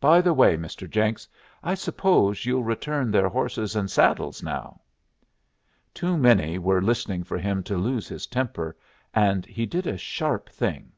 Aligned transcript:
By 0.00 0.22
the 0.22 0.32
way, 0.32 0.56
Mr. 0.56 0.88
Jenks, 0.88 1.28
I 1.62 1.74
suppose 1.74 2.46
you'll 2.46 2.62
return 2.64 3.10
their 3.10 3.28
horses 3.28 3.76
and 3.76 3.90
saddles 3.90 4.42
now?" 4.42 4.80
Too 5.92 6.16
many 6.16 6.56
were 6.58 6.80
listening 6.80 7.22
for 7.22 7.36
him 7.36 7.62
to 7.64 7.76
lose 7.76 8.08
his 8.08 8.26
temper, 8.26 8.78
and 9.12 9.44
he 9.44 9.66
did 9.66 9.86
a 9.86 9.98
sharp 9.98 10.48
thing. 10.48 10.92